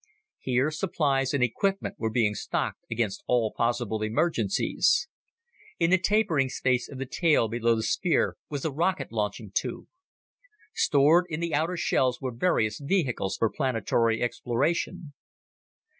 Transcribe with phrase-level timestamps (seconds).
[0.39, 5.07] Here supplies and equipment were being stocked against all possible emergencies.
[5.77, 9.85] In the tapering space of the tail below the sphere was a rocket launching tube.
[10.73, 15.13] Stored in the outer shells were various vehicles for planetary exploration.